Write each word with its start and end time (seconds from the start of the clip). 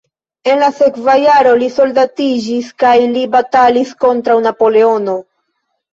En 0.51 0.61
la 0.61 0.67
sekva 0.77 1.15
jaro 1.23 1.51
li 1.59 1.67
soldatiĝis 1.75 2.71
kaj 2.85 2.95
li 3.15 3.27
batalis 3.37 3.93
kontraŭ 4.07 4.39
Napoleono. 4.51 5.15